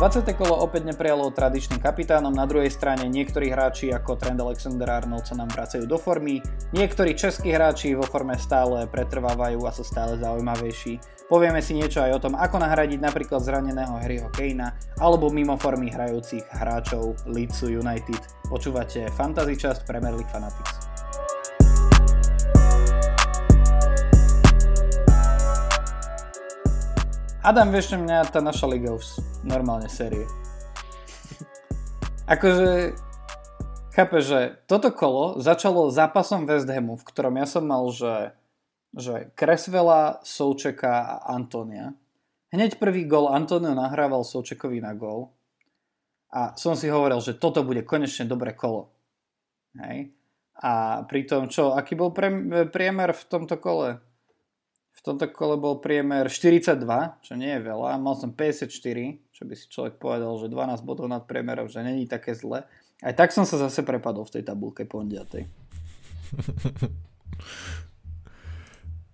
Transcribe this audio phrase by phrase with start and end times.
[0.00, 0.32] 20.
[0.32, 5.52] kolo opäť neprijalo tradičným kapitánom, na druhej strane niektorí hráči ako Trend Alexander-Arnold sa nám
[5.52, 6.40] vracajú do formy,
[6.72, 10.96] niektorí českí hráči vo forme stále pretrvávajú a sú stále zaujímavejší.
[11.28, 15.92] Povieme si niečo aj o tom, ako nahradiť napríklad zraneného Harryho Kanea alebo mimo formy
[15.92, 18.24] hrajúcich hráčov Leedsu United.
[18.48, 20.80] Počúvate Fantasy časť Premier League Fanatics.
[27.44, 30.26] Adam, vieš, mňa tá naša liga už normálne série.
[32.30, 32.94] akože,
[33.96, 38.36] chápe, že toto kolo začalo zápasom West Hamu, v ktorom ja som mal, že,
[38.94, 41.96] že Kresvela, Součeka a Antonia.
[42.50, 45.30] Hneď prvý gol Antonio nahrával Součekovi na gol
[46.30, 48.90] a som si hovoril, že toto bude konečne dobré kolo.
[49.78, 50.14] Hej.
[50.60, 54.09] A pritom čo, aký bol priemer v tomto kole?
[54.90, 56.76] V tomto kole bol priemer 42,
[57.24, 57.96] čo nie je veľa.
[57.96, 58.68] Mal som 54,
[59.32, 62.68] čo by si človek povedal, že 12 bodov nad priemerom, že není také zle.
[63.00, 65.08] Aj tak som sa zase prepadol v tej tabulke po 9.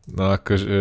[0.07, 0.79] No akože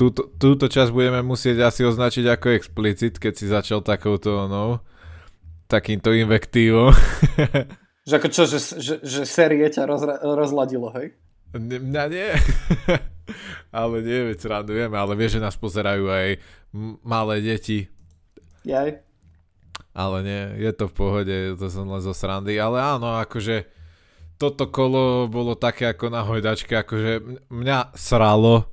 [0.00, 4.80] túto, túto časť budeme musieť asi označiť ako explicit, keď si začal takouto, no,
[5.68, 6.88] takýmto invektívom.
[8.08, 11.12] že ako čo, že, že, že série ťa rozra, rozladilo, hej?
[11.52, 12.28] Mňa nie.
[13.74, 16.28] ale nie, veď srandujeme, ale vieš, že nás pozerajú aj
[17.02, 17.86] malé deti.
[18.62, 19.02] Jaj.
[19.92, 23.68] Ale nie, je to v pohode, to som len zo srandy, ale áno, akože
[24.40, 27.12] toto kolo bolo také ako na hojdačke, akože
[27.52, 28.72] mňa sralo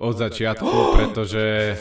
[0.00, 1.76] od začiatku, pretože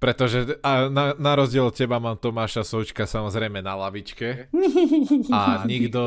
[0.00, 4.48] pretože a na, na rozdiel od teba mám Tomáša Součka samozrejme na lavičke
[5.36, 6.00] a nikto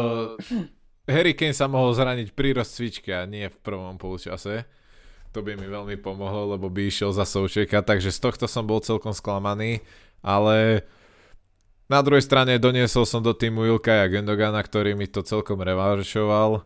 [1.06, 4.66] Harry Kane sa mohol zraniť pri rozcvičke a nie v prvom polčase
[5.34, 8.80] to by mi veľmi pomohlo, lebo by išiel za Součeka, takže z tohto som bol
[8.86, 9.82] celkom sklamaný,
[10.22, 10.86] ale
[11.90, 16.64] na druhej strane doniesol som do týmu Ilkaja Gendogana, ktorý mi to celkom revaršoval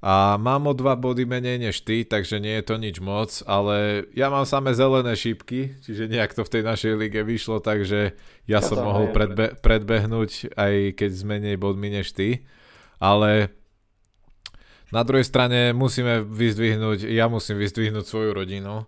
[0.00, 4.08] a mám o dva body menej než ty, takže nie je to nič moc, ale
[4.16, 8.16] ja mám samé zelené šípky, čiže nejak to v tej našej lige vyšlo, takže
[8.48, 12.48] ja, ja som mohol predbe- predbehnúť aj keď s menej bodmi než ty,
[12.96, 13.52] ale
[14.90, 18.86] na druhej strane musíme vyzdvihnúť, ja musím vyzdvihnúť svoju rodinu,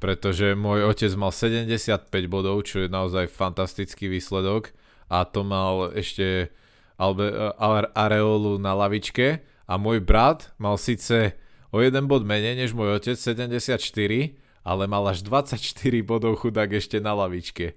[0.00, 4.72] pretože môj otec mal 75 bodov, čo je naozaj fantastický výsledok
[5.08, 6.52] a to mal ešte
[6.96, 7.52] Albe,
[7.92, 11.34] Areolu na lavičke a môj brat mal síce
[11.74, 13.80] o jeden bod menej než môj otec, 74,
[14.64, 15.60] ale mal až 24
[16.06, 17.76] bodov chudák ešte na lavičke.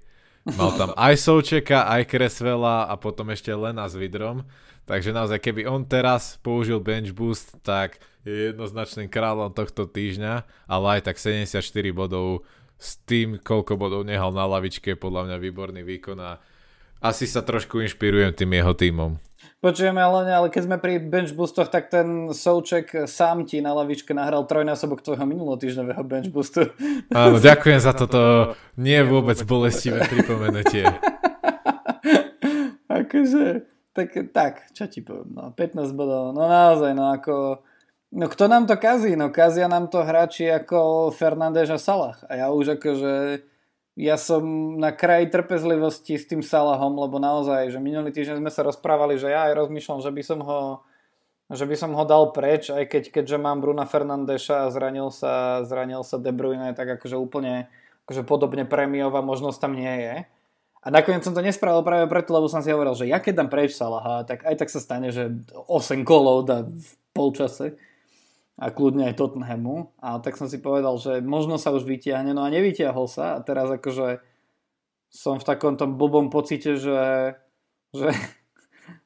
[0.56, 4.47] Mal tam aj Součeka, aj Kresvela a potom ešte Lena s Vidrom.
[4.88, 10.86] Takže naozaj, keby on teraz použil bench boost, tak je jednoznačným kráľom tohto týždňa, ale
[11.00, 11.59] aj tak 74
[11.91, 12.47] bodov
[12.80, 16.40] s tým, koľko bodov nehal na lavičke, podľa mňa výborný výkon a
[17.03, 19.12] asi sa trošku inšpirujem tým jeho týmom.
[19.58, 24.13] Počujeme, ale, ale keď sme pri bench boostoch, tak ten Souček sám ti na lavičke
[24.13, 26.69] nahral trojnásobok tvojho minulotýždňového bench boostu.
[27.12, 30.86] Áno, ďakujem za toto nie vôbec bolestivé pripomenutie.
[33.07, 33.46] akože,
[33.96, 37.63] tak, tak, čo ti poviem, no, 15 bodov, no naozaj, no ako,
[38.13, 39.16] no kto nám to kazí?
[39.16, 42.19] No kazia nám to hráči ako Fernández a Salah.
[42.28, 43.41] A ja už akože,
[43.97, 48.62] ja som na kraji trpezlivosti s tým Salahom, lebo naozaj, že minulý týždeň sme sa
[48.62, 50.59] rozprávali, že ja aj rozmýšľam, že by som ho
[51.47, 55.63] že by som ho dal preč, aj keď, keďže mám Bruna Fernandeša a zranil sa,
[55.63, 57.72] zranil sa De Bruyne, tak akože úplne
[58.03, 60.16] akože podobne premiová možnosť tam nie je.
[60.84, 63.50] A nakoniec som to nespravil práve preto, lebo som si hovoril, že ja keď dám
[63.52, 65.40] preč Salaha, tak aj tak sa stane, že
[65.72, 67.80] 8 kolov dá v polčase
[68.57, 69.94] a kľudne aj Tottenhamu.
[70.01, 73.44] A tak som si povedal, že možno sa už vytiahne, no a nevytiahol sa a
[73.45, 74.19] teraz akože
[75.13, 77.38] som v takom tom blbom pocite, že,
[77.94, 78.09] že,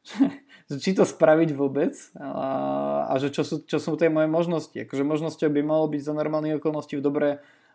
[0.71, 4.87] že, či to spraviť vôbec a, a že čo sú, čo sú tie moje možnosti.
[4.87, 7.29] Akože možnosťou by malo byť za normálnych okolností v dobre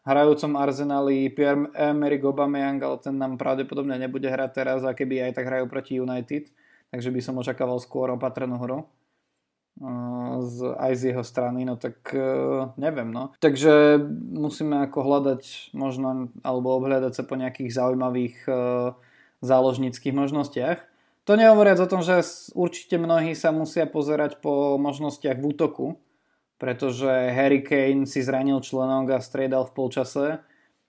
[0.09, 5.51] hrajúcom Arsenali Pierre-Emerick Aubameyang, ale ten nám pravdepodobne nebude hrať teraz a keby aj tak
[5.51, 6.47] hrajú proti United,
[6.95, 8.87] takže by som očakával skôr opatrnú hru
[10.41, 13.37] z, aj z jeho strany, no tak uh, neviem, no.
[13.45, 14.01] Takže
[14.33, 18.97] musíme ako hľadať možno, alebo obhľadať sa po nejakých zaujímavých uh,
[19.45, 20.79] záložníckých možnostiach.
[21.29, 22.25] To nehovoriac o tom, že
[22.55, 25.87] určite mnohí sa musia pozerať po možnostiach v útoku,
[26.57, 30.27] pretože Harry Kane si zranil členok a striedal v polčase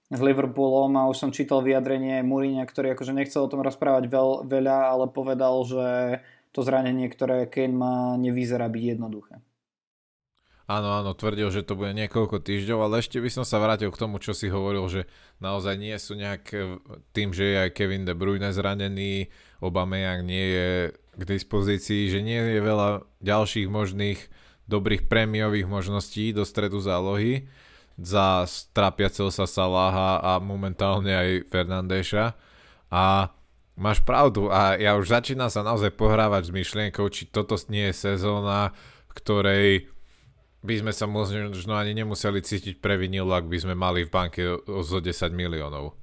[0.07, 4.47] s Liverpoolom a už som čítal vyjadrenie Mourinho, ktorý akože nechcel o tom rozprávať veľ,
[4.47, 5.85] veľa, ale povedal, že
[6.57, 9.37] to zranenie, ktoré Kane má, nevyzerá byť jednoduché.
[10.67, 14.01] Áno, áno, tvrdil, že to bude niekoľko týždňov, ale ešte by som sa vrátil k
[14.01, 15.07] tomu, čo si hovoril, že
[15.39, 16.43] naozaj nie sú nejak
[17.15, 19.31] tým, že je aj Kevin De Bruyne zranený,
[19.63, 24.19] Aubameyang nie je k dispozícii, že nie je veľa ďalších možných
[24.67, 27.47] dobrých prémiových možností do stredu zálohy
[27.97, 32.37] za strapiaceho sa Salaha a momentálne aj Fernandéša.
[32.93, 33.33] A
[33.77, 38.17] máš pravdu a ja už začínam sa naozaj pohrávať s myšlienkou, či toto nie je
[38.17, 38.73] sezóna,
[39.13, 39.87] ktorej
[40.65, 44.41] by sme sa možno ani nemuseli cítiť pre vinilu, ak by sme mali v banke
[44.65, 45.93] zo 10 miliónov.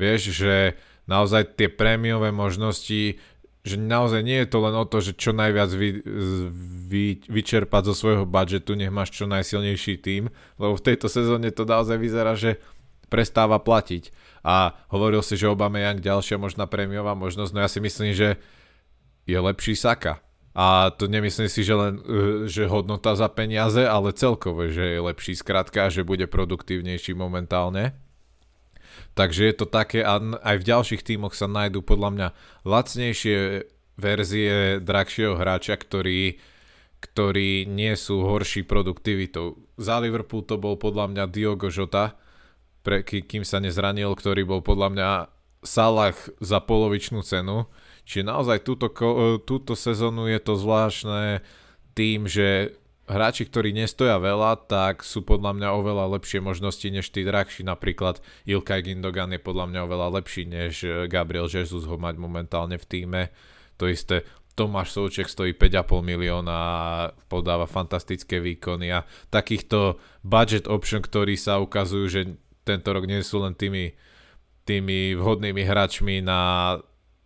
[0.00, 3.20] Vieš, že naozaj tie prémiové možnosti,
[3.68, 6.00] že naozaj nie je to len o to, že čo najviac vy,
[6.88, 11.68] vy, vyčerpať zo svojho budžetu, nech máš čo najsilnejší tým, lebo v tejto sezóne to
[11.68, 12.56] naozaj vyzerá, že
[13.08, 14.14] prestáva platiť.
[14.46, 18.38] A hovoril si, že Obama Young ďalšia možná prémiová možnosť, no ja si myslím, že
[19.28, 20.24] je lepší Saka
[20.58, 24.98] a to nemyslím si, že len e, že hodnota za peniaze, ale celkovo, že je
[24.98, 27.94] lepší skrátka, že bude produktívnejší momentálne.
[29.14, 32.28] Takže je to také a aj v ďalších tímoch sa nájdú podľa mňa
[32.66, 33.38] lacnejšie
[33.94, 36.42] verzie drahšieho hráča, ktorí,
[36.98, 39.62] ktorí nie sú horší produktivitou.
[39.78, 42.18] Za Liverpool to bol podľa mňa Diogo Jota,
[42.82, 45.10] pre, kým sa nezranil, ktorý bol podľa mňa
[45.58, 47.66] Salah za polovičnú cenu
[48.08, 51.44] Čiže naozaj túto, e, túto sezónu je to zvláštne
[51.92, 52.72] tým, že
[53.04, 57.68] hráči, ktorí nestoja veľa, tak sú podľa mňa oveľa lepšie možnosti než tí drahší.
[57.68, 62.80] Napríklad Ilkay Gindogan je podľa mňa oveľa lepší než e, Gabriel Jesus ho mať momentálne
[62.80, 63.22] v týme.
[63.76, 64.24] To isté
[64.56, 66.76] Tomáš Souček stojí 5,5 milióna a
[67.28, 72.20] podáva fantastické výkony a takýchto budget option, ktorí sa ukazujú, že
[72.68, 73.96] tento rok nie sú len tými,
[74.68, 76.76] tými vhodnými hráčmi na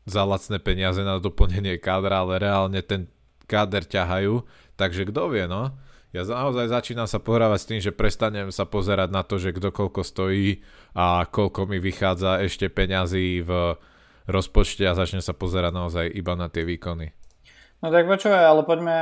[0.03, 3.06] za lacné peniaze na doplnenie kádra, ale reálne ten
[3.47, 4.43] káder ťahajú,
[4.75, 5.75] takže kto vie, no.
[6.12, 9.73] Ja naozaj začínam sa pohrávať s tým, že prestanem sa pozerať na to, že kto
[9.73, 10.61] koľko stojí
[10.93, 13.81] a koľko mi vychádza ešte peňazí v
[14.29, 17.17] rozpočte a začnem sa pozerať naozaj iba na tie výkony.
[17.82, 18.99] No tak počúvaj, ale poďme,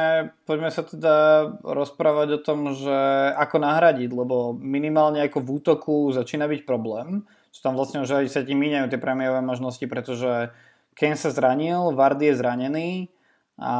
[0.48, 1.14] poďme sa teda
[1.60, 2.96] rozprávať o tom, že
[3.36, 8.32] ako nahradiť, lebo minimálne ako v útoku začína byť problém, že tam vlastne už aj
[8.32, 10.48] sa ti míňajú tie prémiové možnosti, pretože
[10.96, 12.88] Kane sa zranil, Vardy je zranený
[13.60, 13.74] a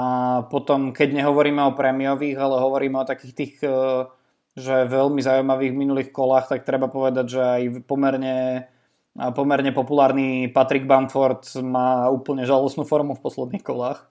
[0.53, 3.73] potom, keď nehovoríme o prémiových, ale hovoríme o takých tých e,
[4.53, 8.69] že veľmi zaujímavých minulých kolách, tak treba povedať, že aj pomerne,
[9.17, 14.11] pomerne populárny Patrick Bamford má úplne žalostnú formu v posledných kolách.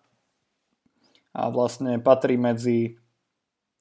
[1.34, 2.98] A vlastne patrí medzi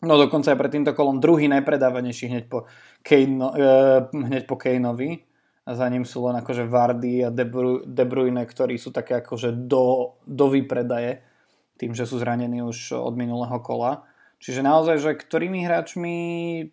[0.03, 2.71] no dokonca aj pred týmto kolom druhý najpredávanejší hneď po,
[3.03, 5.27] Kane, eh, hneď po Kaneovi
[5.69, 7.45] a za ním sú len akože Vardy a De,
[7.85, 11.21] De Bruyne, ktorí sú také akože do, do vypredaje
[11.79, 14.03] tým, že sú zranení už od minulého kola.
[14.39, 16.15] Čiže naozaj, že ktorými hráčmi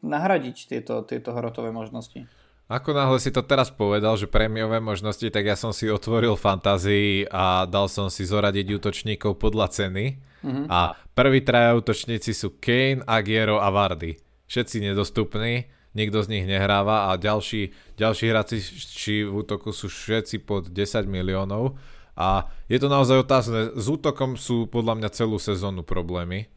[0.02, 2.30] nahradiť tieto, tieto hrotové možnosti?
[2.66, 7.30] Ako náhle si to teraz povedal, že prémiové možnosti, tak ja som si otvoril fantázii
[7.30, 10.18] a dal som si zoradiť útočníkov podľa ceny.
[10.46, 10.66] Mm-hmm.
[10.70, 14.14] A prví traja útočníci sú Kane, Agiero a Vardy.
[14.46, 15.66] Všetci nedostupní
[15.96, 21.08] nikto z nich nehráva a ďalší, ďalší hráci či v útoku sú všetci pod 10
[21.08, 21.80] miliónov
[22.20, 23.74] a je to naozaj otázne.
[23.74, 26.52] S útokom sú podľa mňa celú sezónu problémy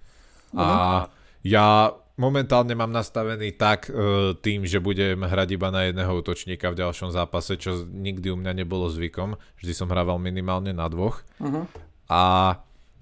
[0.52, 1.04] a mhm.
[1.46, 6.82] ja momentálne mám nastavený tak uh, tým, že budem hrať iba na jedného útočníka v
[6.82, 9.38] ďalšom zápase, čo nikdy u mňa nebolo zvykom.
[9.62, 11.22] Vždy som hrával minimálne na dvoch.
[11.38, 11.70] Uh-huh.
[12.10, 12.22] A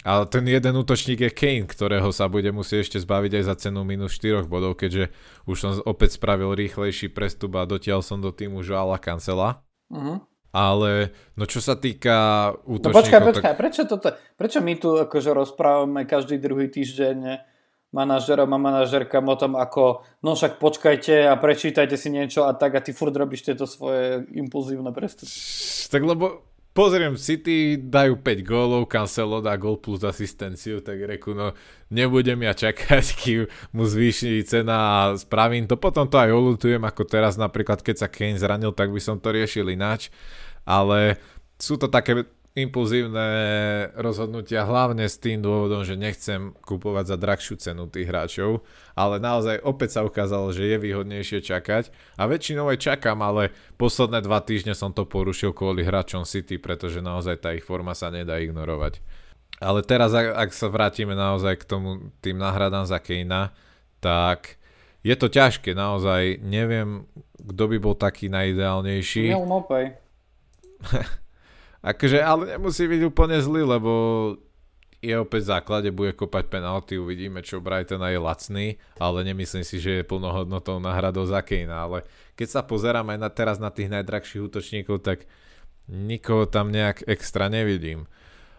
[0.07, 3.83] ale ten jeden útočník je Kane, ktorého sa bude musieť ešte zbaviť aj za cenu
[3.83, 5.11] minus 4 bodov, keďže
[5.51, 9.67] už som opäť spravil rýchlejší prestup a dotiaľ som do týmu Joala Cancela.
[9.91, 10.23] Uh-huh.
[10.55, 12.95] Ale no čo sa týka útočníkov...
[12.95, 13.59] No počkaj, počkaj, tak...
[13.59, 17.43] prečo, toto, prečo my tu akože rozprávame každý druhý týždeň
[17.91, 22.79] manažerom a manažerkám o tom, ako no však počkajte a prečítajte si niečo a tak
[22.79, 25.33] a ty furt robíš tieto svoje impulzívne prestupy.
[25.91, 31.57] Tak lebo pozriem City, dajú 5 gólov, Cancelo dá gól plus asistenciu, tak reku, no
[31.89, 35.81] nebudem ja čakať, kým mu zvýši cena a spravím to.
[35.81, 39.33] Potom to aj olutujem, ako teraz napríklad, keď sa Kane zranil, tak by som to
[39.33, 40.13] riešil ináč.
[40.69, 41.17] Ale
[41.57, 43.29] sú to také impulzívne
[44.01, 48.65] rozhodnutia, hlavne s tým dôvodom, že nechcem kupovať za drahšiu cenu tých hráčov,
[48.97, 54.25] ale naozaj opäť sa ukázalo, že je výhodnejšie čakať a väčšinou aj čakám, ale posledné
[54.25, 58.41] dva týždne som to porušil kvôli hráčom City, pretože naozaj tá ich forma sa nedá
[58.41, 59.05] ignorovať.
[59.61, 63.53] Ale teraz, ak, ak sa vrátime naozaj k tomu tým náhradám za Kejna,
[64.01, 64.57] tak
[65.05, 67.05] je to ťažké, naozaj neviem,
[67.37, 69.29] kto by bol taký najideálnejší.
[69.29, 69.45] Neil.
[71.87, 73.93] Akože, ale nemusí byť úplne zlý, lebo
[74.99, 78.67] je opäť v základe, bude kopať penalty, uvidíme, čo Brighton je lacný,
[78.99, 81.99] ale nemyslím si, že je plnohodnotou náhradou za Kejna, ale
[82.35, 85.31] keď sa pozerám aj na, teraz na tých najdrahších útočníkov, tak
[85.87, 88.11] nikoho tam nejak extra nevidím.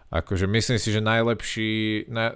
[0.07, 1.69] Akože myslím si, že najlepší...
[2.07, 2.31] Na...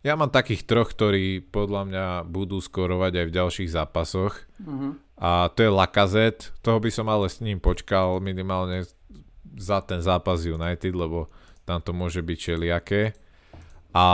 [0.00, 4.48] Ja mám takých troch, ktorí podľa mňa budú skorovať aj v ďalších zápasoch.
[4.64, 4.96] Uh-huh.
[5.20, 6.56] A to je Lakazet.
[6.64, 8.88] Toho by som ale s ním počkal minimálne
[9.56, 11.30] za ten zápas United, lebo
[11.64, 13.16] tam to môže byť čeliaké.
[13.94, 14.06] A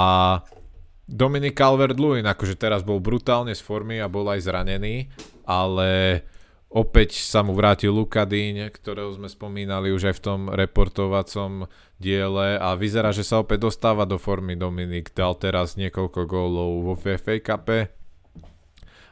[1.11, 5.11] Dominik Calvert-Lewin, akože teraz bol brutálne z formy a bol aj zranený,
[5.42, 6.23] ale
[6.70, 11.66] opäť sa mu vrátil Lukadíň, ktorého sme spomínali už aj v tom reportovacom
[11.99, 15.11] diele a vyzerá, že sa opäť dostáva do formy Dominik.
[15.11, 17.66] Dal teraz niekoľko gólov vo FA Cup.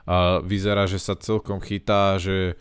[0.08, 2.54] A vyzerá, že sa celkom chytá, že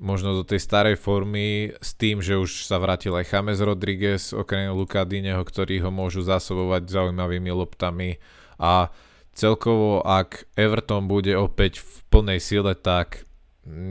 [0.00, 4.72] možno do tej starej formy s tým, že už sa vrátil aj James Rodriguez okrem
[4.72, 8.16] Lukadineho, ktorí ho môžu zásobovať zaujímavými loptami
[8.56, 8.88] a
[9.36, 13.28] celkovo ak Everton bude opäť v plnej sile, tak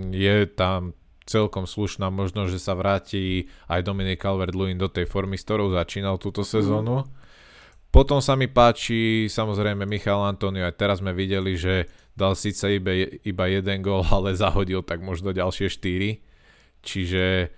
[0.09, 0.97] je tam
[1.29, 6.17] celkom slušná možnosť, že sa vráti aj Dominic Calvert-Lewin do tej formy, s ktorou začínal
[6.17, 7.05] túto sezónu.
[7.05, 7.07] Mm.
[7.89, 12.93] Potom sa mi páči samozrejme Michal Antonio, aj teraz sme videli, že dal síce iba,
[13.25, 16.85] iba jeden gól, ale zahodil tak možno ďalšie 4.
[16.85, 17.49] Čiže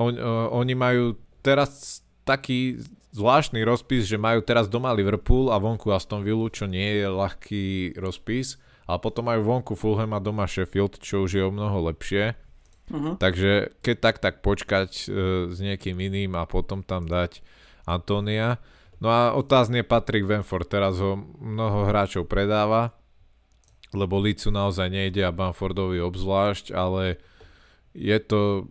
[0.00, 0.16] on,
[0.52, 2.82] oni majú teraz taký
[3.16, 7.96] zvláštny rozpis, že majú teraz doma Liverpool a vonku Aston Villa, čo nie je ľahký
[7.96, 8.60] rozpis.
[8.86, 12.38] A potom majú vonku Fulham a doma Sheffield, čo už je o mnoho lepšie.
[12.86, 13.18] Uh-huh.
[13.18, 17.42] Takže keď tak, tak počkať uh, s niekým iným a potom tam dať
[17.88, 18.62] Antonia.
[19.00, 22.96] No a otázne Patrick Venford, teraz ho mnoho hráčov predáva
[23.96, 27.16] lebo Licu naozaj nejde a Bamfordovi obzvlášť, ale
[27.96, 28.68] je to,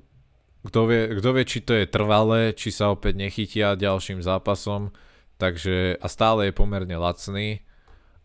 [0.70, 4.94] kto vie, kto vie, či to je trvalé, či sa opäť nechytia ďalším zápasom,
[5.42, 7.66] takže a stále je pomerne lacný.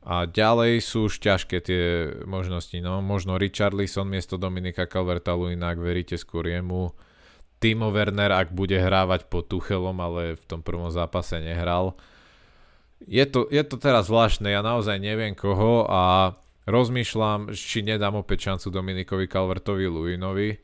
[0.00, 1.85] A ďalej sú už ťažké tie
[2.25, 3.04] možnosti, no.
[3.04, 6.97] Možno Richarlison miesto Dominika Calvertalu, inak veríte skôr jemu,
[7.61, 11.95] Timo Werner, ak bude hrávať pod Tuchelom, ale v tom prvom zápase nehral.
[13.05, 16.35] Je to, je to teraz zvláštne, ja naozaj neviem koho a
[16.71, 20.55] Rozmýšľam, či nedám opäť šancu Dominikovi Calvertovi Luinovi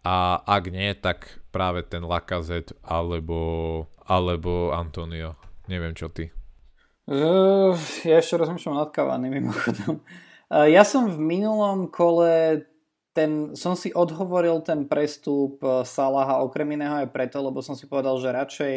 [0.00, 5.36] a ak nie, tak práve ten Lakazet alebo, alebo Antonio.
[5.68, 6.32] Neviem, čo ty.
[7.10, 7.76] Uh,
[8.06, 10.00] ja ešte rozmýšľam nad Cavani mimochodom.
[10.46, 12.64] Uh, ja som v minulom kole
[13.10, 18.18] ten, som si odhovoril ten prestup Salaha okrem iného aj preto, lebo som si povedal,
[18.22, 18.76] že radšej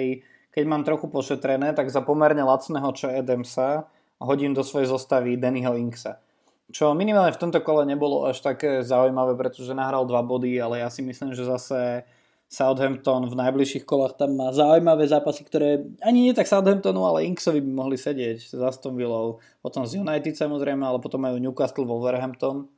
[0.53, 3.89] keď mám trochu pošetrené, tak za pomerne lacného čo Edemsa
[4.21, 6.21] hodím do svojej zostavy Dannyho Inksa.
[6.69, 10.89] Čo minimálne v tomto kole nebolo až také zaujímavé, pretože nahral dva body, ale ja
[10.93, 12.05] si myslím, že zase
[12.47, 17.59] Southampton v najbližších kolách tam má zaujímavé zápasy, ktoré ani nie tak Southamptonu, ale Inksovi
[17.59, 22.69] by mohli sedieť s Aston Villou, potom z United samozrejme, ale potom majú Newcastle Wolverhampton.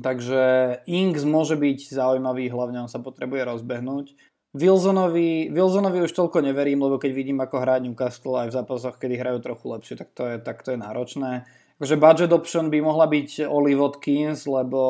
[0.00, 0.42] Takže
[0.88, 4.16] Inks môže byť zaujímavý, hlavne on sa potrebuje rozbehnúť.
[4.52, 9.16] Wilsonovi, Wilsonovi už toľko neverím, lebo keď vidím, ako hrá Newcastle aj v zápasoch, kedy
[9.16, 11.48] hrajú trochu lepšie, tak to je, tak to je náročné.
[11.80, 14.80] Takže budget option by mohla byť Oli Watkins, lebo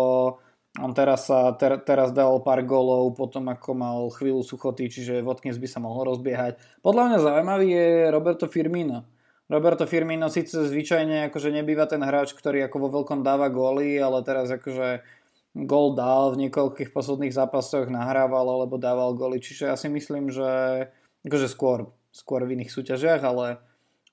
[0.82, 5.62] on teraz, sa, ter, teraz dal pár golov potom ako mal chvíľu suchoty, čiže Watkins
[5.62, 6.58] by sa mohol rozbiehať.
[6.82, 9.06] Podľa mňa zaujímavý je Roberto Firmino.
[9.50, 14.22] Roberto Firmino síce zvyčajne akože nebýva ten hráč, ktorý ako vo veľkom dáva góly, ale
[14.22, 15.02] teraz akože
[15.68, 20.48] gól dal, v niekoľkých posledných zápasoch nahrával alebo dával góly, čiže ja si myslím, že
[21.28, 23.60] akože skôr, skôr v iných súťažiach, ale,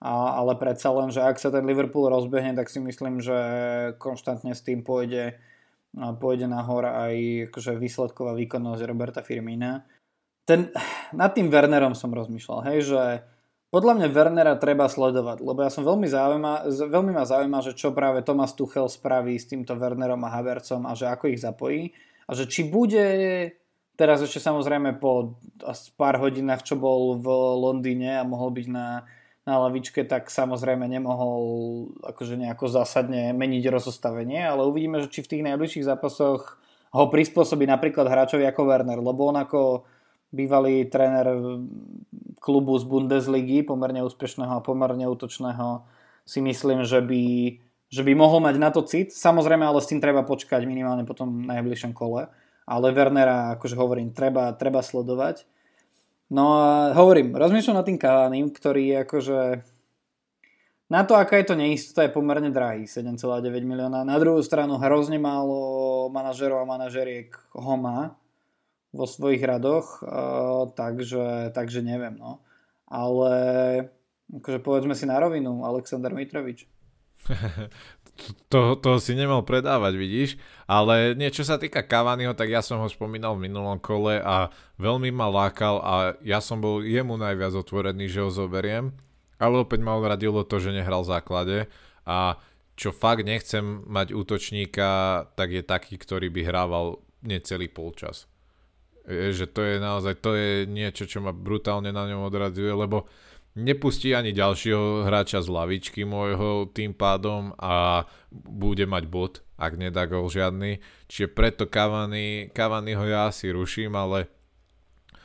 [0.04, 3.40] a, ale predsa len, že ak sa ten Liverpool rozbehne, tak si myslím, že
[3.96, 5.40] konštantne s tým pôjde,
[5.96, 9.88] pôjde nahor aj akože výsledková výkonnosť Roberta Firmina.
[10.44, 10.74] Ten,
[11.16, 13.02] nad tým Wernerom som rozmýšľal, hej, že
[13.70, 16.54] podľa mňa Wernera treba sledovať, lebo ja som veľmi, zaujíma,
[16.90, 20.98] veľmi ma zaujíma, že čo práve Thomas Tuchel spraví s týmto Wernerom a Havercom a
[20.98, 21.94] že ako ich zapojí.
[22.30, 23.06] A že či bude
[24.00, 25.38] teraz ešte samozrejme po
[26.00, 27.28] pár hodinách, čo bol v
[27.60, 29.04] Londýne a mohol byť na,
[29.44, 31.42] na lavičke, tak samozrejme nemohol
[32.08, 36.58] akože nejako zásadne meniť rozostavenie, ale uvidíme, že či v tých najbližších zápasoch
[36.90, 39.86] ho prispôsobí napríklad hráčovi ako Werner, lebo on ako
[40.30, 41.26] bývalý tréner
[42.40, 45.84] klubu z Bundesligy, pomerne úspešného a pomerne útočného,
[46.24, 47.24] si myslím, že by,
[47.90, 49.12] že by mohol mať na to cit.
[49.12, 52.30] Samozrejme, ale s tým treba počkať minimálne po tom najbližšom kole.
[52.70, 55.50] Ale Wernera, akože hovorím, treba, treba sledovať.
[56.30, 59.40] No a hovorím, rozmýšľam nad tým Cavanim, ktorý je akože
[60.90, 63.22] na to, aká je to neistota, je pomerne drahý, 7,9
[63.62, 64.06] milióna.
[64.06, 68.18] Na druhú stranu hrozne málo manažerov a manažeriek ho má
[68.89, 72.17] vo svojich radoch, uh, takže, takže neviem.
[72.17, 72.41] No.
[72.89, 73.34] Ale
[74.29, 76.69] Akože povedzme si na rovinu, Aleksandr Mitrovič.
[78.53, 80.29] to, to si nemal predávať, vidíš.
[80.69, 85.10] Ale niečo sa týka Cavaniho, tak ja som ho spomínal v minulom kole a veľmi
[85.10, 88.93] ma lákal a ja som bol jemu najviac otvorený, že ho zoberiem.
[89.41, 91.58] Ale opäť ma odradilo to, že nehral v základe
[92.05, 92.38] a
[92.77, 94.89] čo fakt nechcem mať útočníka,
[95.34, 98.29] tak je taký, ktorý by hrával necelý polčas.
[99.10, 103.10] Je, že to je naozaj, to je niečo, čo ma brutálne na ňom odradzuje, lebo
[103.58, 110.06] nepustí ani ďalšieho hráča z lavičky môjho tým pádom a bude mať bod, ak nedá
[110.06, 110.78] gol žiadny.
[111.10, 114.30] Čiže preto Cavani, Cavani ho ja asi ruším, ale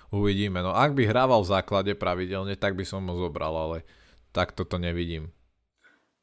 [0.09, 0.65] uvidíme.
[0.65, 3.85] No ak by hrával v základe pravidelne, tak by som ho zobral, ale
[4.33, 5.29] tak toto nevidím.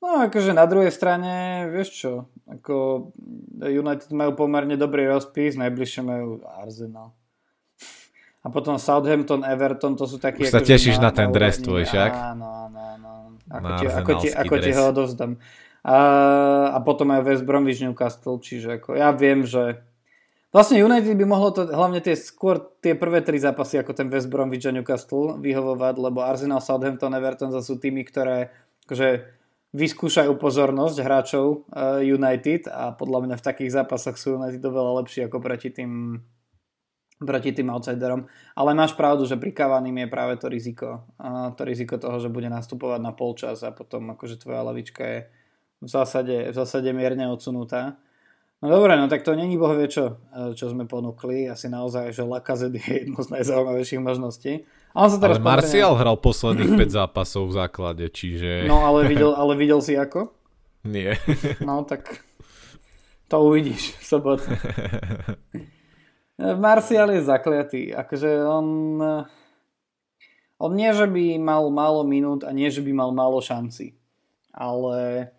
[0.01, 2.11] No akože na druhej strane, vieš čo,
[2.49, 3.13] ako
[3.61, 7.13] United majú pomerne dobrý rozpis, najbližšie majú Arsenal.
[8.41, 10.41] A potom Southampton, Everton, to sú takí...
[10.41, 12.11] Už sa akože tešíš na, na ten dres tvoj, však?
[12.11, 13.09] Áno, áno, áno.
[13.51, 15.31] Ako, ti, ako, ti, ako ti ho odovzdám.
[15.85, 15.97] A,
[16.73, 19.81] a potom aj West Bromwich Newcastle, čiže ako, ja viem, že
[20.51, 24.27] Vlastne United by mohlo to, hlavne tie skôr tie prvé tri zápasy ako ten West
[24.27, 28.51] Bromwich a Newcastle vyhovovať, lebo Arsenal, Southampton, Everton sú tými, ktoré
[28.83, 29.31] akože
[29.71, 35.31] vyskúšajú pozornosť hráčov uh, United a podľa mňa v takých zápasoch sú United oveľa lepší
[35.31, 36.19] ako proti tým
[37.21, 38.25] proti tým outsiderom.
[38.57, 41.05] Ale máš pravdu, že pri Cavanim je práve to riziko.
[41.55, 45.19] To riziko toho, že bude nastupovať na polčas a potom akože tvoja lavička je
[45.81, 47.97] v zásade, v zásade mierne odsunutá.
[48.61, 50.21] No dobre, no tak to není boh vie čo,
[50.53, 51.49] čo sme ponúkli.
[51.49, 54.69] Asi naozaj, že Lacazette je jedno z najzaujímavejších možností.
[54.93, 58.69] A on sa teraz ale Martial hral posledných 5 zápasov v základe, čiže...
[58.69, 60.29] No ale videl, ale videl si ako?
[60.85, 61.17] Nie.
[61.65, 62.21] No tak
[63.25, 64.45] to uvidíš v sobotu.
[66.41, 67.93] Martial je zakliatý.
[67.93, 68.67] Akože on...
[70.61, 73.97] On nie, že by mal málo minút a nie, že by mal málo šanci.
[74.53, 75.33] Ale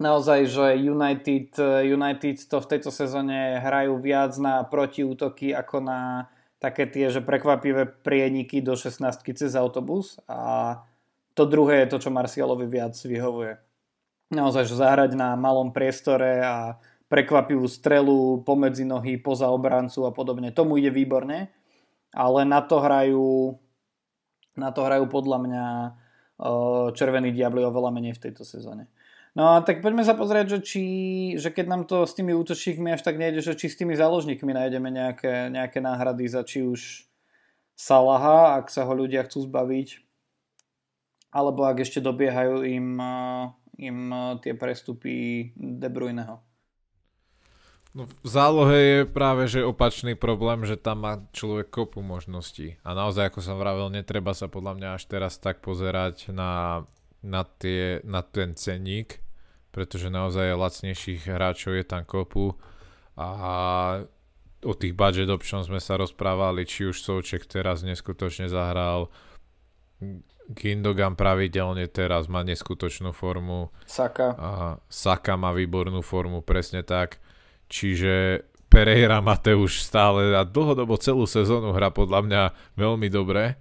[0.00, 1.52] naozaj, že United,
[1.84, 7.84] United to v tejto sezóne hrajú viac na protiútoky ako na také tie, že prekvapivé
[7.84, 10.80] prieniky do 16 cez autobus a
[11.36, 13.60] to druhé je to, čo Marcialovi viac vyhovuje.
[14.32, 20.50] Naozaj, že zahrať na malom priestore a prekvapivú strelu pomedzi nohy, poza obrancu a podobne.
[20.50, 21.54] Tomu ide výborne,
[22.10, 23.56] ale na to hrajú,
[24.58, 25.64] na to hrajú podľa mňa
[26.92, 28.90] červení diabli oveľa menej v tejto sezóne.
[29.36, 30.84] No a tak poďme sa pozrieť, že, či,
[31.36, 34.48] že keď nám to s tými útočníkmi až tak nejde, že či s tými záložníkmi
[34.48, 37.04] nájdeme nejaké, nejaké náhrady za či už
[37.76, 40.00] Salaha, ak sa ho ľudia chcú zbaviť,
[41.36, 42.96] alebo ak ešte dobiehajú im,
[43.76, 43.98] im
[44.40, 46.45] tie prestupy De Bruyneho.
[47.96, 52.76] No v zálohe je práve že opačný problém, že tam má človek kopu možností.
[52.84, 56.84] A naozaj, ako som vravel, netreba sa podľa mňa až teraz tak pozerať na,
[57.24, 59.24] na, tie, na ten cenník,
[59.72, 62.52] pretože naozaj lacnejších hráčov je tam kopu
[63.16, 63.28] a
[64.60, 69.08] o tých budget options sme sa rozprávali, či už Souček teraz neskutočne zahral,
[70.52, 73.74] Gindogan pravidelne teraz má neskutočnú formu.
[73.88, 74.36] Saka.
[74.38, 74.50] A
[74.86, 77.18] Saka má výbornú formu, presne tak.
[77.66, 82.42] Čiže Pereira Mateuš stále a dlhodobo celú sezónu hra podľa mňa
[82.74, 83.56] veľmi dobre.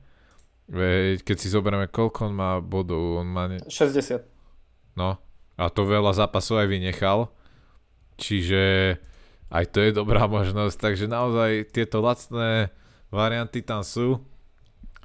[0.65, 3.45] Veď keď si zoberieme, koľko on má bodov, on má...
[3.45, 3.61] Ne...
[3.61, 4.25] 60.
[4.97, 5.21] No,
[5.55, 7.29] a to veľa zápasov aj vynechal.
[8.17, 8.95] Čiže
[9.53, 12.73] aj to je dobrá možnosť, takže naozaj tieto lacné
[13.13, 14.19] varianty tam sú.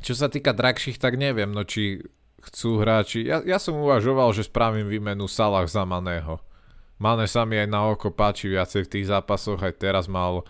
[0.00, 2.00] Čo sa týka drahších, tak neviem, no či
[2.40, 3.28] chcú hráči...
[3.28, 6.40] Ja, ja som uvažoval, že spravím výmenu Salah za Maného.
[7.00, 10.44] Mane sa mi aj na oko páči viacej v tých zápasoch, aj teraz mal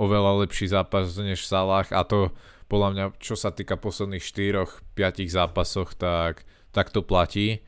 [0.00, 2.32] oveľa lepší zápas než Salah a to
[2.72, 4.96] podľa mňa, čo sa týka posledných 4-5
[5.28, 7.60] zápasoch, tak, tak to platí,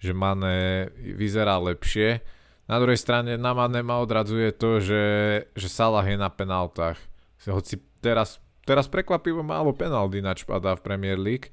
[0.00, 2.24] že Mane vyzerá lepšie.
[2.64, 5.04] Na druhej strane na Mane ma odradzuje to, že,
[5.52, 6.96] že Salah je na penáltach.
[7.44, 11.52] Hoci teraz, teraz prekvapivo málo penalty načpadá v Premier League,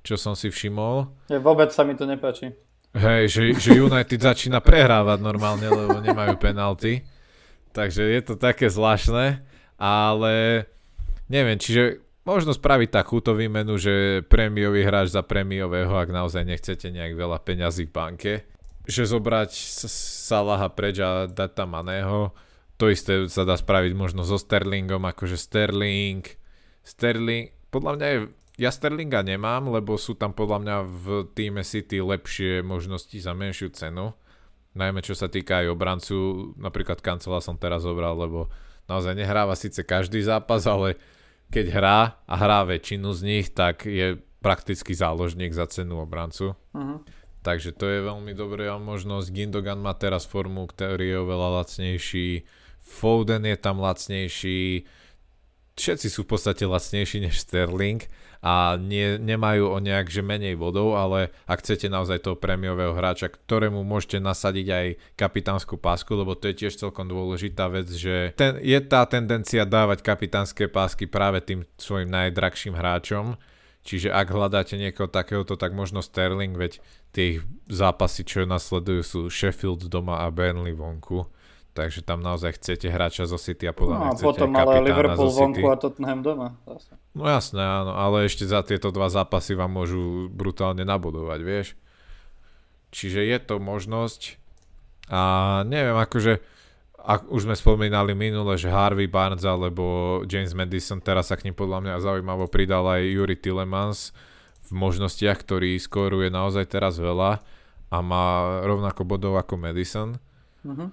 [0.00, 1.12] čo som si všimol.
[1.28, 2.56] Je, vôbec sa mi to nepáči.
[2.96, 7.04] Hej, že, že United začína prehrávať normálne, lebo nemajú penalty.
[7.76, 9.44] Takže je to také zvláštne,
[9.76, 10.64] ale
[11.28, 17.14] neviem, čiže možno spraviť takúto výmenu, že prémiový hráč za prémiového, ak naozaj nechcete nejak
[17.16, 18.32] veľa peňazí v banke,
[18.88, 19.52] že zobrať
[20.28, 22.32] Salaha preč a dať tam Maného,
[22.80, 26.24] to isté sa dá spraviť možno so Sterlingom, akože Sterling,
[26.84, 28.18] Sterling, podľa mňa je
[28.58, 33.70] ja Sterlinga nemám, lebo sú tam podľa mňa v týme City lepšie možnosti za menšiu
[33.70, 34.10] cenu.
[34.74, 36.16] Najmä čo sa týka aj obrancu,
[36.58, 38.50] napríklad Kancela som teraz zobral, lebo
[38.90, 40.98] naozaj nehráva síce každý zápas, ale
[41.54, 46.58] keď hrá a hrá väčšinu z nich, tak je prakticky záložník za cenu obrancu.
[46.74, 46.98] Uh-huh.
[47.46, 49.30] Takže to je veľmi dobrá možnosť.
[49.30, 52.28] Gindogan má teraz formu, ktorý je oveľa lacnejší.
[52.82, 54.84] Foden je tam lacnejší.
[55.78, 58.02] Všetci sú v podstate lacnejší než Sterling
[58.38, 63.34] a nie, nemajú o nejak že menej bodov, ale ak chcete naozaj toho prémiového hráča,
[63.34, 64.86] ktorému môžete nasadiť aj
[65.18, 70.06] kapitánsku pásku, lebo to je tiež celkom dôležitá vec, že ten, je tá tendencia dávať
[70.06, 73.34] kapitánske pásky práve tým svojim najdrahším hráčom,
[73.82, 76.78] čiže ak hľadáte niekoho takéhoto, tak možno Sterling, veď
[77.10, 81.26] tie zápasy, čo nasledujú sú Sheffield doma a Burnley vonku
[81.78, 85.30] takže tam naozaj chcete hráča zo City a podľa no, mňa chcete potom ale Liverpool
[85.30, 86.58] vonku a Tottenham doma.
[86.66, 86.98] Zase.
[87.14, 91.78] No jasné, áno, ale ešte za tieto dva zápasy vám môžu brutálne nabudovať, vieš.
[92.90, 94.42] Čiže je to možnosť
[95.06, 95.22] a
[95.70, 96.42] neviem, akože
[96.98, 101.54] ak už sme spomínali minule, že Harvey Barnes alebo James Madison, teraz sa k ním
[101.54, 104.10] podľa mňa zaujímavo pridal aj Yuri Tillemans
[104.66, 107.38] v možnostiach, ktorý skoruje naozaj teraz veľa
[107.88, 110.18] a má rovnako bodov ako Madison.
[110.66, 110.90] Uh-huh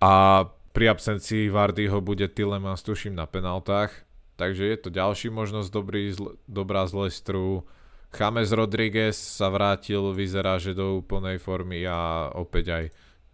[0.00, 3.92] a pri absencii Vardyho bude Tillemans tuším na penaltách,
[4.40, 7.68] takže je to ďalší možnosť dobrý, zl- dobrá z Leicesteru.
[8.10, 12.84] James Rodriguez sa vrátil, vyzerá, že do úplnej formy a opäť aj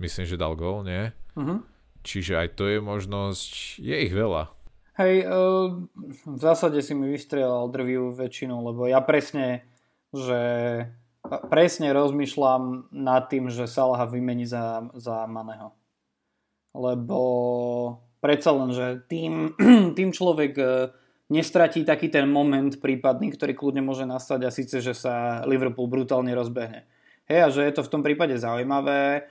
[0.03, 1.15] myslím, že dal gól, nie?
[1.39, 1.63] Uh-huh.
[2.05, 4.53] Čiže aj to je možnosť, je ich veľa.
[4.97, 5.87] Hej, uh,
[6.25, 9.69] v zásade si mi vystrelal drvivú väčšinu, lebo ja presne,
[10.09, 10.41] že
[11.53, 15.77] presne rozmýšľam nad tým, že Salaha vymení za, za Maneho
[16.77, 17.21] lebo
[18.21, 19.57] predsa len, že tým,
[19.99, 20.65] tým človek e,
[21.33, 26.31] nestratí taký ten moment prípadný, ktorý kľudne môže nastať a síce, že sa Liverpool brutálne
[26.37, 26.87] rozbehne.
[27.27, 29.27] Hej, a že je to v tom prípade zaujímavé,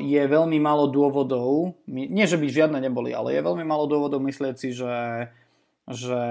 [0.00, 4.56] je veľmi málo dôvodov, nie že by žiadne neboli, ale je veľmi málo dôvodov myslieť
[4.56, 5.28] si, že,
[5.84, 6.22] že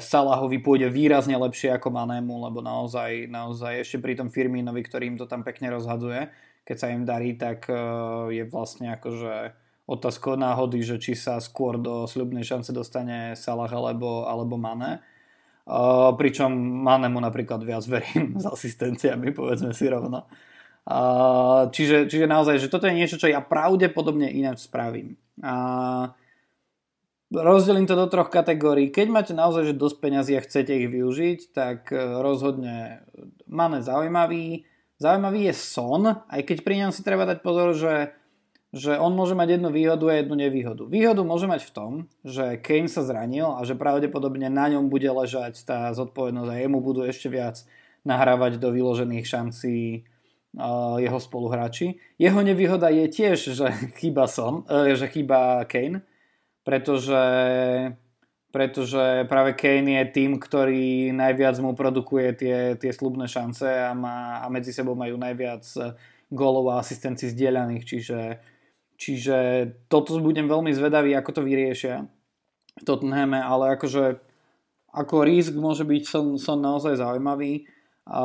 [0.00, 5.20] Salahovi pôjde výrazne lepšie ako Manému, lebo naozaj, naozaj ešte pri tom Firmínovi, ktorý im
[5.20, 6.32] to tam pekne rozhadzuje,
[6.64, 7.76] keď sa im darí, tak e,
[8.32, 9.52] je vlastne akože
[9.90, 15.02] otázkou náhody, že či sa skôr do sľubnej šance dostane Salah alebo, alebo Mane.
[15.66, 20.30] Uh, pričom Mane mu napríklad viac verím s asistenciami, povedzme si rovno.
[20.86, 25.18] Uh, čiže, čiže naozaj, že toto je niečo, čo ja pravdepodobne ináč spravím.
[25.42, 26.14] Uh,
[27.34, 28.94] rozdelím to do troch kategórií.
[28.94, 31.90] Keď máte naozaj že dosť peňazí a chcete ich využiť, tak
[32.22, 33.06] rozhodne
[33.50, 34.66] Mane zaujímavý.
[35.00, 38.19] Zaujímavý je Son, aj keď pri ňom si treba dať pozor, že
[38.70, 40.86] že on môže mať jednu výhodu a jednu nevýhodu.
[40.86, 45.10] Výhodu môže mať v tom, že Kane sa zranil a že pravdepodobne na ňom bude
[45.10, 47.66] ležať tá zodpovednosť a jemu budú ešte viac
[48.06, 50.06] nahrávať do vyložených šancí
[50.98, 52.02] jeho spoluhráči.
[52.18, 53.66] Jeho nevýhoda je tiež, že
[54.02, 56.02] chýba Son, uh, že chýba Kane,
[56.66, 57.22] pretože,
[58.50, 64.42] pretože práve Kane je tým, ktorý najviac mu produkuje tie, tie slubné šance a, má,
[64.42, 65.62] a medzi sebou majú najviac
[66.30, 68.18] gólov a asistencií zdieľaných, čiže
[69.00, 69.36] Čiže
[69.88, 72.04] toto budem veľmi zvedavý, ako to vyriešia
[72.76, 74.20] v Tottenhame, ale akože
[74.92, 77.64] ako risk môže byť som, som naozaj zaujímavý.
[78.10, 78.20] A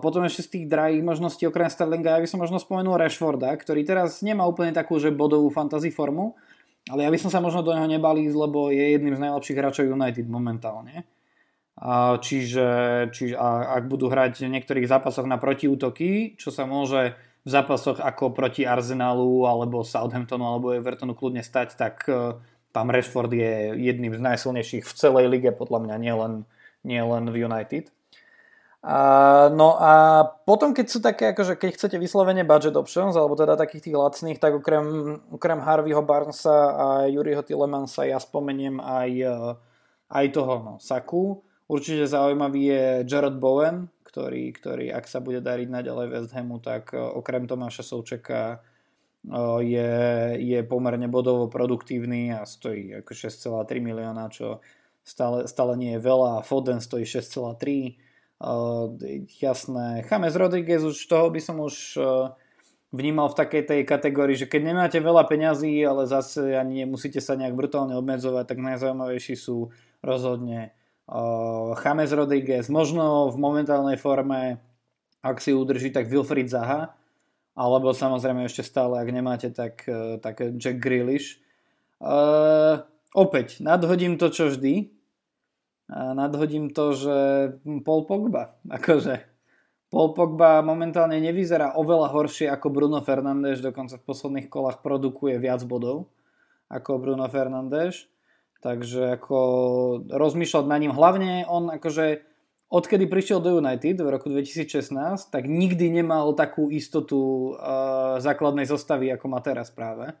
[0.00, 3.86] potom ešte z tých drahých možností okrem Sterlinga ja by som možno spomenul Rashforda, ktorý
[3.86, 6.34] teraz nemá úplne takú že bodovú fantasy formu,
[6.88, 9.84] ale ja by som sa možno do neho nebal lebo je jedným z najlepších hráčov
[9.86, 11.04] United momentálne.
[11.78, 12.66] A čiže,
[13.14, 17.14] čiže a ak budú hrať v niektorých zápasoch na protiútoky, čo sa môže
[17.48, 22.36] v zápasoch ako proti Arsenalu alebo Southamptonu alebo Evertonu kľudne stať, tak e,
[22.76, 26.32] tam Rashford je jedným z najsilnejších v celej lige podľa mňa, nielen,
[26.84, 27.88] nielen v United.
[28.84, 28.98] A,
[29.48, 33.90] no a potom, keď sú také, akože keď chcete vyslovene budget options, alebo teda takých
[33.90, 39.36] tých lacných, tak okrem, okrem Harveyho Barnesa a Yuriho Tillemansa ja spomeniem aj, e,
[40.12, 41.40] aj toho no, Saku.
[41.64, 46.96] Určite zaujímavý je Jared Bowen, ktorý, ktorý ak sa bude dariť naďalej West Hamu, tak
[46.96, 48.58] e, okrem Tomáša Součeka e,
[49.68, 49.92] je,
[50.40, 54.64] je pomerne bodovo produktívny a stojí ako 6,3 milióna, čo
[55.04, 56.40] stále, stále nie je veľa.
[56.40, 58.00] Foden stojí 6,3.
[58.38, 60.06] Uh, e, jasné.
[60.06, 61.98] James Rodriguez už toho by som už
[62.88, 67.36] vnímal v takej tej kategórii, že keď nemáte veľa peňazí, ale zase ani nemusíte sa
[67.36, 69.68] nejak brutálne obmedzovať, tak najzaujímavejší sú
[70.00, 70.77] rozhodne
[71.08, 74.60] James Rodriguez, možno v momentálnej forme,
[75.24, 76.92] ak si udrží, tak Wilfried Zaha,
[77.56, 81.40] alebo samozrejme ešte stále, ak nemáte, tak, uh, tak Jack Grealish.
[81.98, 84.94] Uh, opäť, nadhodím to, čo vždy.
[85.88, 87.16] Nadhodím to, že
[87.80, 89.24] Paul Pogba, akože
[89.88, 95.64] Paul Pogba momentálne nevyzerá oveľa horšie ako Bruno Fernández, dokonca v posledných kolách produkuje viac
[95.64, 96.12] bodov
[96.68, 98.04] ako Bruno Fernández.
[98.58, 99.38] Takže ako
[100.10, 100.90] rozmýšľať na ním.
[100.90, 102.26] Hlavne on akože
[102.68, 109.08] odkedy prišiel do United v roku 2016, tak nikdy nemal takú istotu uh, základnej zostavy,
[109.14, 110.12] ako má teraz práve.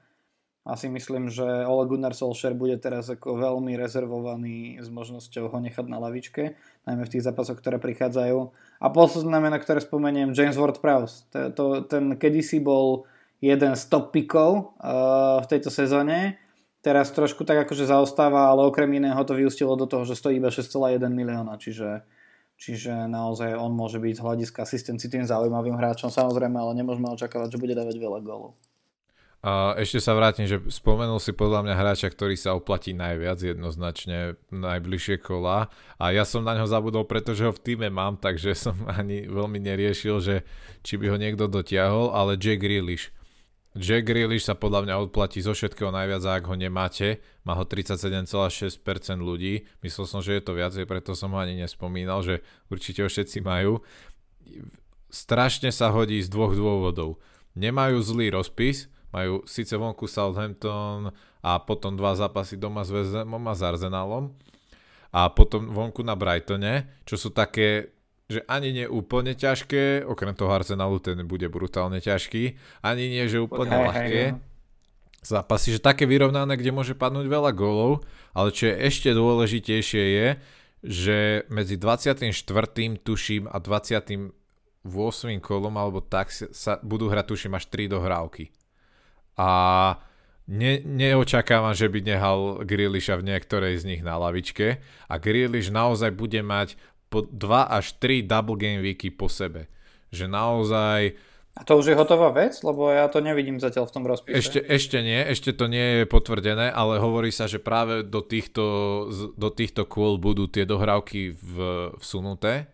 [0.68, 5.88] Asi myslím, že Ole Gunnar Solskjaer bude teraz ako veľmi rezervovaný s možnosťou ho nechať
[5.88, 8.38] na lavičke, najmä v tých zápasoch, ktoré prichádzajú.
[8.84, 11.32] A posledné meno, ktoré spomeniem, James Ward-Prowse.
[11.88, 13.08] Ten kedysi bol
[13.40, 16.36] jeden z top pikov uh, v tejto sezóne.
[16.88, 20.48] Teraz trošku tak akože zaostáva, ale okrem iného to vyústilo do toho, že stojí iba
[20.48, 22.00] 6,1 milióna, čiže
[22.58, 27.54] Čiže naozaj on môže byť z hľadiska asistencii tým zaujímavým hráčom, samozrejme, ale nemôžeme očakávať,
[27.54, 28.58] že bude dávať veľa gólov.
[29.38, 34.34] A ešte sa vrátim, že spomenul si podľa mňa hráča, ktorý sa oplatí najviac jednoznačne
[34.50, 38.74] najbližšie kola a ja som na ňo zabudol, pretože ho v týme mám, takže som
[38.98, 40.42] ani veľmi neriešil, že
[40.82, 43.14] či by ho niekto dotiahol, ale Jack Grealish.
[43.76, 47.68] Jack Grealish sa podľa mňa odplatí zo všetkého najviac a ak ho nemáte, má ho
[47.68, 48.80] 37,6%
[49.20, 52.40] ľudí, myslel som, že je to viacej, preto som ho ani nespomínal, že
[52.72, 53.84] určite ho všetci majú.
[55.12, 57.20] Strašne sa hodí z dvoch dôvodov.
[57.54, 61.12] Nemajú zlý rozpis, majú síce vonku Southampton
[61.44, 64.32] a potom dva zápasy doma s Vezemom a s Arsenalom
[65.12, 67.96] a potom vonku na Brightone, čo sú také,
[68.28, 73.40] že ani nie úplne ťažké, okrem toho Arsenalu ten bude brutálne ťažký, ani nie, že
[73.40, 74.22] úplne hej, ľahké.
[74.28, 74.40] Hej, no.
[75.18, 80.28] Zápasy, že také vyrovnané, kde môže padnúť veľa gólov, ale čo je ešte dôležitejšie je,
[80.86, 81.18] že
[81.50, 82.30] medzi 24.
[83.02, 84.30] tuším a 28.
[85.42, 88.54] kolom alebo tak sa budú hrať tuším až 3 dohrávky
[89.38, 89.50] a
[90.50, 96.10] ne, neočakávam, že by nehal Grealisha v niektorej z nich na lavičke a Grealish naozaj
[96.10, 96.74] bude mať
[97.08, 97.34] po 2
[97.68, 99.68] až 3 double game weeky po sebe.
[100.12, 101.00] Že naozaj...
[101.58, 102.54] A to už je hotová vec?
[102.62, 104.38] Lebo ja to nevidím zatiaľ v tom rozpise.
[104.38, 108.64] Ešte, ešte nie, ešte to nie je potvrdené, ale hovorí sa, že práve do týchto,
[109.34, 111.54] do týchto kôl budú tie dohrávky v,
[111.98, 112.70] vsunuté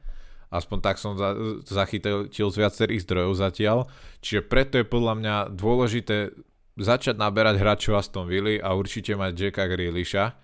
[0.54, 1.34] Aspoň tak som za,
[1.66, 3.78] zachytil z viacerých zdrojov zatiaľ.
[4.22, 6.30] Čiže preto je podľa mňa dôležité
[6.78, 10.38] začať naberať hráčov Aston Villa a určite mať Jacka Grealisha,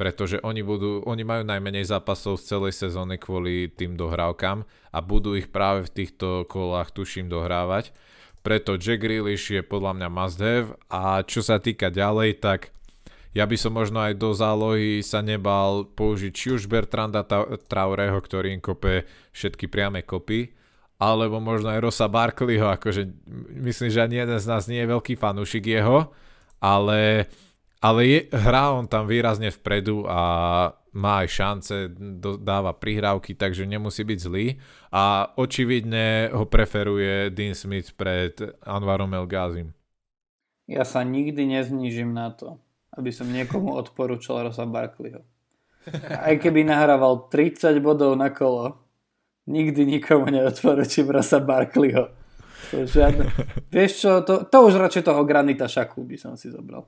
[0.00, 5.36] pretože oni, budú, oni majú najmenej zápasov z celej sezóny kvôli tým dohrávkam a budú
[5.36, 7.92] ich práve v týchto kolách tuším dohrávať.
[8.40, 12.72] Preto Jack Grealish je podľa mňa must have a čo sa týka ďalej, tak
[13.36, 17.20] ja by som možno aj do zálohy sa nebal použiť či už Bertranda
[17.68, 19.04] Traureho, ktorý im kope
[19.36, 20.56] všetky priame kopy,
[20.96, 23.04] alebo možno aj Rosa Barkleyho, akože
[23.68, 26.08] myslím, že ani jeden z nás nie je veľký fanúšik jeho,
[26.56, 27.28] ale,
[27.80, 30.20] ale je, hrá on tam výrazne vpredu a
[30.92, 34.58] má aj šance, do, dáva prihrávky, takže nemusí byť zlý
[34.90, 39.26] a očividne ho preferuje Dean Smith pred Anvarom El.
[40.70, 42.58] Ja sa nikdy neznížim na to,
[42.94, 45.24] aby som niekomu odporúčal Rosa Barkleyho.
[46.10, 48.76] Aj keby nahrával 30 bodov na kolo,
[49.48, 52.19] nikdy nikomu neodporúčim Rosa Barkleyho.
[52.70, 53.24] To žiadne...
[53.72, 56.86] Vieš čo, to, to už radšej toho Granita Šaku by som si zobral.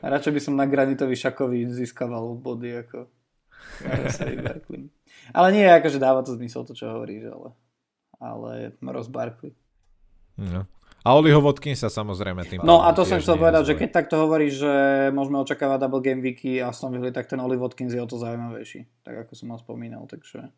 [0.00, 3.10] A radšej by som na Granitovi Šakovi získaval body ako
[5.30, 7.48] Ale nie, akože dáva to zmysel to, čo hovoríš, ale,
[8.18, 8.50] ale
[8.82, 9.54] Ross Barkley.
[10.40, 10.66] No.
[11.00, 14.20] A Oliho Watkins sa samozrejme tým No a to som chcel povedať, že keď takto
[14.20, 14.74] hovoríš, že
[15.16, 18.20] môžeme očakávať double game weeky a som vyhli, tak ten Oli Watkins je o to
[18.20, 18.84] zaujímavejší.
[19.00, 20.52] Tak ako som ho spomínal, takže...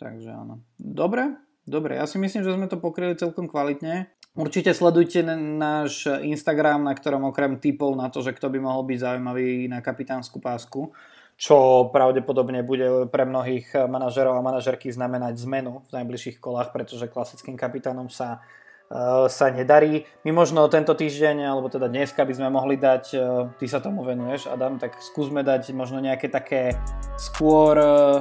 [0.00, 0.64] Takže áno.
[0.76, 1.98] Dobre, dobre.
[1.98, 4.08] Ja si myslím, že sme to pokryli celkom kvalitne.
[4.36, 8.98] Určite sledujte náš Instagram, na ktorom okrem typov na to, že kto by mohol byť
[9.00, 10.92] zaujímavý na kapitánsku pásku,
[11.40, 17.56] čo pravdepodobne bude pre mnohých manažerov a manažerky znamenať zmenu v najbližších kolách, pretože klasickým
[17.56, 18.44] kapitánom sa
[18.92, 20.04] uh, sa nedarí.
[20.28, 24.04] My možno tento týždeň, alebo teda dneska by sme mohli dať, uh, ty sa tomu
[24.04, 26.76] venuješ, Adam, tak skúsme dať možno nejaké také
[27.16, 28.20] skôr uh,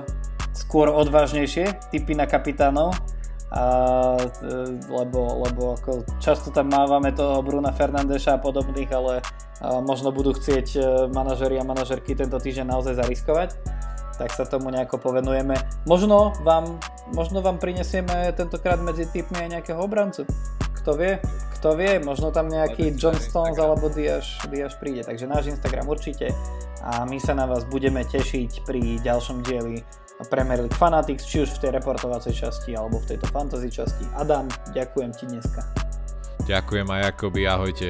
[0.56, 2.96] skôr odvážnejšie typy na kapitánov,
[3.54, 3.64] a,
[4.18, 4.50] e,
[4.90, 9.14] lebo, lebo ako často tam mávame toho Bruna Fernandeša a podobných, ale
[9.56, 10.80] a možno budú chcieť e,
[11.16, 13.56] manažeri a manažerky tento týždeň naozaj zariskovať
[14.16, 15.60] tak sa tomu nejako povenujeme.
[15.84, 16.80] Možno vám,
[17.12, 20.24] možno vám prinesieme tentokrát medzi typmi aj nejakého obrancu.
[20.82, 21.20] Kto vie?
[21.60, 22.00] Kto vie?
[22.00, 25.04] Možno tam nejaký John Stones alebo Diaz, Diaz príde.
[25.04, 26.32] Takže náš Instagram určite
[26.86, 29.84] a my sa na vás budeme tešiť pri ďalšom dieli
[30.24, 34.08] Premier League Fanatics, či už v tej reportovacej časti alebo v tejto fantasy časti.
[34.16, 35.62] Adam, ďakujem ti dneska.
[36.48, 37.88] Ďakujem aj Jakobi, ahojte.